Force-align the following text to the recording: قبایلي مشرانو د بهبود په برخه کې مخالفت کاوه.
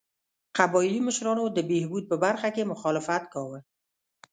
قبایلي 0.57 0.99
مشرانو 1.07 1.43
د 1.51 1.59
بهبود 1.69 2.03
په 2.11 2.15
برخه 2.23 2.49
کې 2.55 2.69
مخالفت 2.71 3.23
کاوه. 3.33 3.59